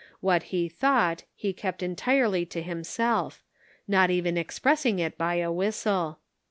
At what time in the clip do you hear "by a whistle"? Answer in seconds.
5.15-6.17